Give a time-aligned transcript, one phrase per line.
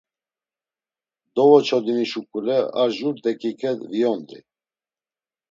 [1.33, 4.39] Dovoçodini şuǩule ar jur t̆eǩiǩe viondri.